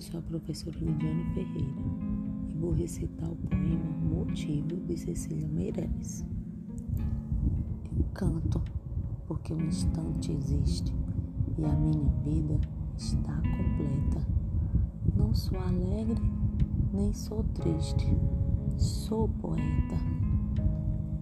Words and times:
Eu 0.00 0.04
sou 0.04 0.18
a 0.18 0.22
professora 0.22 0.78
Lidiane 0.78 1.26
Ferreira 1.34 1.82
e 2.48 2.54
vou 2.54 2.72
recitar 2.72 3.30
o 3.30 3.36
poema 3.36 3.84
Motivo 4.02 4.76
de 4.86 4.96
Cecília 4.96 5.46
Meirelles. 5.46 6.24
Eu 7.94 8.04
canto 8.14 8.62
porque 9.26 9.52
um 9.52 9.60
instante 9.60 10.32
existe 10.32 10.90
e 11.58 11.64
a 11.66 11.72
minha 11.74 12.10
vida 12.24 12.58
está 12.96 13.42
completa. 13.42 14.26
Não 15.14 15.34
sou 15.34 15.60
alegre 15.60 16.22
nem 16.94 17.12
sou 17.12 17.44
triste, 17.52 18.08
sou 18.78 19.28
poeta. 19.28 19.96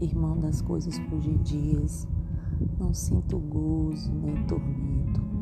Irmão 0.00 0.38
das 0.38 0.62
coisas 0.62 0.96
fugidias, 0.98 2.06
não 2.78 2.94
sinto 2.94 3.40
gozo 3.40 4.12
nem 4.14 4.46
tormento 4.46 5.37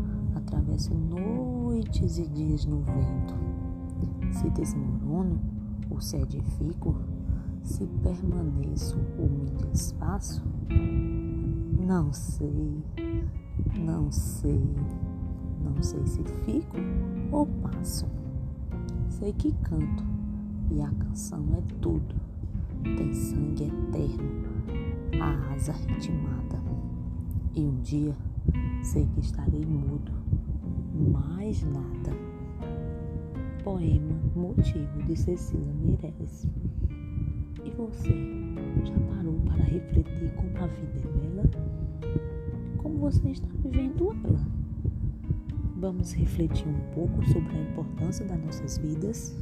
atravesso 0.47 0.95
noites 0.95 2.19
e 2.19 2.27
dias 2.29 2.65
no 2.65 2.81
vento. 2.83 3.35
Se 4.33 4.49
desmorono 4.51 5.41
ou 5.91 6.01
se 6.01 6.17
edifico, 6.17 6.95
se 7.63 7.85
permaneço 8.03 8.97
ou 9.19 9.29
me 9.29 9.51
desfaço, 9.51 10.45
não 11.85 12.13
sei, 12.13 12.83
não 13.77 14.11
sei, 14.13 14.63
não 15.65 15.83
sei 15.83 16.07
se 16.07 16.23
fico 16.45 16.77
ou 17.33 17.47
passo. 17.47 18.07
Sei 19.09 19.33
que 19.33 19.53
canto 19.53 20.05
e 20.71 20.81
a 20.81 20.91
canção 20.91 21.45
é 21.57 21.63
tudo, 21.81 22.15
tem 22.83 23.13
sangue 23.13 23.65
eterno, 23.65 24.45
a 25.21 25.55
asa 25.55 25.73
ritmada. 25.73 26.37
E 27.55 27.65
um 27.65 27.81
dia 27.81 28.15
sei 28.83 29.07
que 29.07 29.21
estarei 29.21 29.65
mudo 29.65 30.13
mais 31.13 31.63
nada. 31.65 32.17
Poema 33.63 34.15
Motivo 34.35 35.03
de 35.07 35.17
Cecília 35.17 35.75
Meirelles. 35.75 36.47
E 37.65 37.71
você 37.71 38.15
já 38.85 38.99
parou 39.15 39.41
para 39.41 39.65
refletir 39.65 40.33
como 40.37 40.57
a 40.59 40.67
vida 40.67 41.01
é 41.01 41.19
bela? 41.19 41.51
Como 42.79 42.99
você 42.99 43.31
está 43.31 43.49
vivendo 43.63 44.13
ela? 44.25 44.41
Vamos 45.79 46.13
refletir 46.13 46.67
um 46.69 46.95
pouco 46.95 47.25
sobre 47.27 47.57
a 47.57 47.63
importância 47.63 48.25
das 48.25 48.41
nossas 48.43 48.79
vidas? 48.79 49.37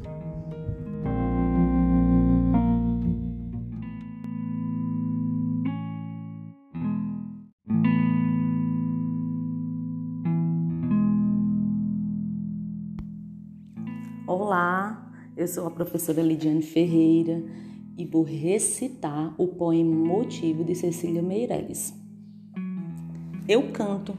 Olá, 14.27 15.13
eu 15.37 15.47
sou 15.47 15.67
a 15.67 15.71
professora 15.71 16.23
Lidiane 16.23 16.63
Ferreira 16.63 17.45
e 17.95 18.07
vou 18.07 18.23
recitar 18.23 19.35
o 19.37 19.49
poema 19.49 19.95
Motivo 19.95 20.65
de 20.65 20.75
Cecília 20.75 21.21
Meirelles. 21.21 21.93
Eu 23.47 23.71
canto 23.71 24.17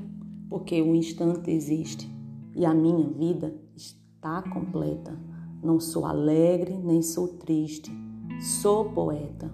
porque 0.47 0.79
o 0.79 0.93
instante 0.93 1.49
existe 1.49 2.07
e 2.55 2.67
a 2.67 2.71
minha 2.71 3.09
vida 3.09 3.59
está 3.75 4.43
completa. 4.43 5.19
Não 5.63 5.79
sou 5.79 6.05
alegre 6.05 6.77
nem 6.77 7.01
sou 7.01 7.27
triste, 7.39 7.91
sou 8.61 8.91
poeta. 8.91 9.51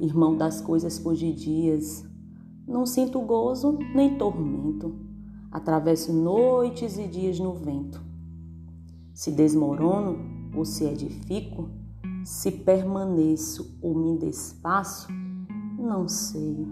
Irmão 0.00 0.36
das 0.36 0.60
coisas 0.60 1.00
fugidias, 1.00 2.08
não 2.64 2.86
sinto 2.86 3.20
gozo 3.20 3.76
nem 3.92 4.16
tormento, 4.16 4.94
atravesso 5.50 6.12
noites 6.12 6.96
e 6.96 7.08
dias 7.08 7.40
no 7.40 7.54
vento 7.54 8.11
se 9.22 9.30
desmorono 9.30 10.18
ou 10.52 10.64
se 10.64 10.82
edifico, 10.82 11.68
se 12.24 12.50
permaneço 12.50 13.78
ou 13.80 13.94
me 13.94 14.18
desfaço, 14.18 15.06
não 15.78 16.08
sei, 16.08 16.66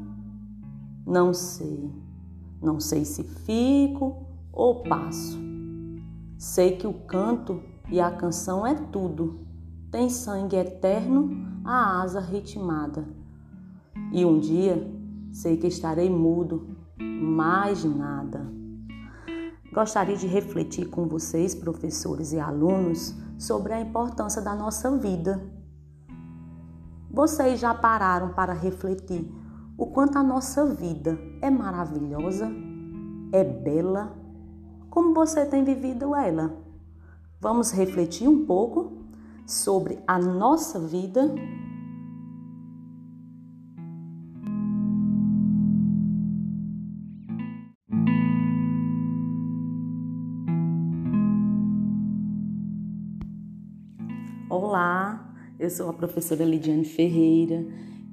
não 1.06 1.32
sei, 1.32 1.88
não 2.60 2.80
sei 2.80 3.04
se 3.04 3.22
fico 3.22 4.26
ou 4.52 4.82
passo. 4.82 5.38
Sei 6.36 6.76
que 6.76 6.88
o 6.88 6.92
canto 6.92 7.62
e 7.88 8.00
a 8.00 8.10
canção 8.10 8.66
é 8.66 8.74
tudo, 8.74 9.38
tem 9.88 10.10
sangue 10.10 10.56
eterno, 10.56 11.30
a 11.64 12.02
asa 12.02 12.18
ritmada. 12.18 13.06
E 14.12 14.24
um 14.24 14.40
dia 14.40 14.92
sei 15.30 15.56
que 15.56 15.68
estarei 15.68 16.10
mudo, 16.10 16.66
mais 16.98 17.84
nada. 17.84 18.44
Gostaria 19.72 20.16
de 20.16 20.26
refletir 20.26 20.88
com 20.88 21.06
vocês, 21.06 21.54
professores 21.54 22.32
e 22.32 22.40
alunos, 22.40 23.14
sobre 23.38 23.72
a 23.72 23.80
importância 23.80 24.42
da 24.42 24.52
nossa 24.54 24.90
vida. 24.96 25.40
Vocês 27.08 27.60
já 27.60 27.72
pararam 27.72 28.30
para 28.30 28.52
refletir 28.52 29.32
o 29.78 29.86
quanto 29.86 30.18
a 30.18 30.22
nossa 30.24 30.66
vida 30.66 31.18
é 31.40 31.48
maravilhosa, 31.48 32.50
é 33.32 33.44
bela? 33.44 34.16
Como 34.90 35.14
você 35.14 35.46
tem 35.46 35.62
vivido 35.62 36.16
ela? 36.16 36.52
Vamos 37.40 37.70
refletir 37.70 38.28
um 38.28 38.44
pouco 38.44 39.04
sobre 39.46 40.02
a 40.06 40.18
nossa 40.18 40.80
vida 40.80 41.32
Olá, 54.50 55.32
eu 55.60 55.70
sou 55.70 55.88
a 55.88 55.92
professora 55.92 56.44
Lidiane 56.44 56.84
Ferreira 56.84 57.64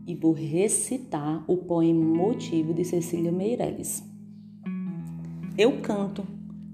e 0.05 0.13
vou 0.13 0.33
recitar 0.33 1.43
o 1.47 1.57
poema 1.57 1.99
Motivo 1.99 2.75
de 2.75 2.85
Cecília 2.85 3.31
Meirelles. 3.31 4.03
Eu 5.57 5.81
canto 5.81 6.23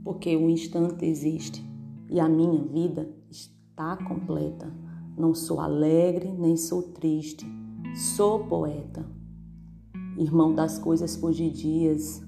porque 0.04 0.36
o 0.36 0.50
instante 0.50 1.06
existe 1.06 1.66
e 2.10 2.20
a 2.20 2.28
minha 2.28 2.62
vida 2.62 3.10
está 3.32 3.96
completa. 3.96 4.70
Não 5.18 5.34
sou 5.34 5.62
alegre 5.62 6.28
nem 6.28 6.58
sou 6.58 6.84
triste, 6.84 7.46
sou 7.96 8.40
poeta. 8.48 9.06
Irmão 10.18 10.54
das 10.54 10.78
coisas 10.78 11.16
fugidias, 11.16 12.22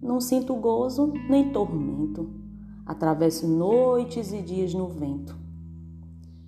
não 0.00 0.18
sinto 0.18 0.54
gozo 0.54 1.12
nem 1.28 1.52
tormento, 1.52 2.30
atravesso 2.86 3.46
noites 3.46 4.32
e 4.32 4.40
dias 4.40 4.72
no 4.72 4.88
vento 4.88 5.49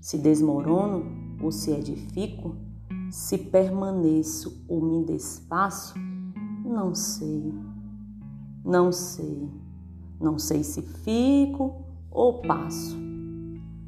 se 0.03 0.19
desmorono 0.19 1.05
ou 1.41 1.53
se 1.53 1.71
edifico, 1.71 2.57
se 3.09 3.39
permaneço 3.39 4.65
ou 4.69 4.83
me 4.83 5.05
desfaço, 5.05 5.95
não 6.65 6.93
sei, 6.93 7.55
não 8.65 8.91
sei, 8.91 9.49
não 10.21 10.41
sei 10.41 10.65
se 10.65 10.83
fico 10.83 11.85
ou 12.11 12.43
passo. 12.43 12.99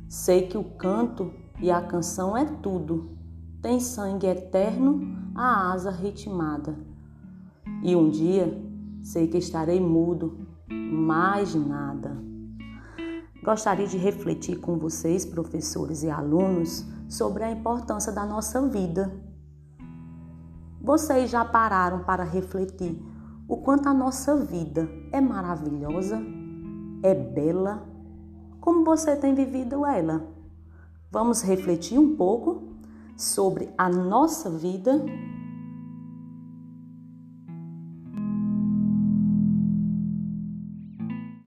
Sei 0.08 0.46
que 0.46 0.56
o 0.56 0.62
canto 0.62 1.32
e 1.60 1.68
a 1.68 1.82
canção 1.82 2.36
é 2.36 2.44
tudo, 2.44 3.10
tem 3.60 3.80
sangue 3.80 4.28
eterno, 4.28 5.00
a 5.34 5.72
asa 5.72 5.90
ritmada. 5.90 6.78
E 7.82 7.96
um 7.96 8.08
dia 8.08 8.56
sei 9.02 9.26
que 9.26 9.38
estarei 9.38 9.80
mudo, 9.80 10.38
mais 10.70 11.56
nada. 11.56 12.33
Gostaria 13.44 13.86
de 13.86 13.98
refletir 13.98 14.58
com 14.58 14.78
vocês, 14.78 15.26
professores 15.26 16.02
e 16.02 16.08
alunos, 16.08 16.82
sobre 17.06 17.44
a 17.44 17.50
importância 17.50 18.10
da 18.10 18.24
nossa 18.24 18.66
vida. 18.68 19.12
Vocês 20.80 21.28
já 21.28 21.44
pararam 21.44 22.04
para 22.04 22.24
refletir 22.24 22.98
o 23.46 23.58
quanto 23.58 23.86
a 23.86 23.92
nossa 23.92 24.34
vida 24.34 24.88
é 25.12 25.20
maravilhosa, 25.20 26.22
é 27.02 27.14
bela? 27.14 27.86
Como 28.62 28.82
você 28.82 29.14
tem 29.14 29.34
vivido 29.34 29.84
ela? 29.84 30.26
Vamos 31.12 31.42
refletir 31.42 31.98
um 31.98 32.16
pouco 32.16 32.78
sobre 33.14 33.68
a 33.76 33.90
nossa 33.90 34.48
vida 34.48 35.04